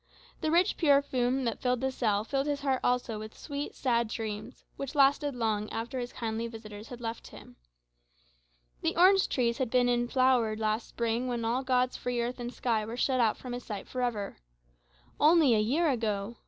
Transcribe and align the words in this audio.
The 0.39 0.49
rich 0.49 0.77
perfume 0.77 1.43
that 1.43 1.61
filled 1.61 1.79
the 1.81 1.91
cell 1.91 2.23
filled 2.23 2.47
his 2.47 2.61
heart 2.61 2.79
also 2.83 3.19
with 3.19 3.37
sweet 3.37 3.75
sad 3.75 4.07
dreams, 4.07 4.65
which 4.75 4.95
lasted 4.95 5.35
long 5.35 5.69
after 5.69 5.99
his 5.99 6.11
kindly 6.11 6.47
visitors 6.47 6.87
had 6.87 6.99
left 7.01 7.27
him. 7.27 7.55
The 8.81 8.95
orange 8.97 9.29
trees 9.29 9.59
had 9.59 9.67
just 9.67 9.73
been 9.73 9.89
in 9.89 10.07
flower 10.07 10.55
last 10.57 10.87
spring 10.87 11.27
when 11.27 11.45
all 11.45 11.61
God's 11.61 11.97
free 11.97 12.19
earth 12.19 12.39
and 12.39 12.51
sky 12.51 12.83
were 12.83 12.97
shut 12.97 13.19
out 13.19 13.37
from 13.37 13.53
his 13.53 13.63
sight 13.63 13.87
for 13.87 14.01
ever. 14.01 14.37
Only 15.19 15.53
a 15.53 15.59
year 15.59 15.87
ago! 15.91 16.37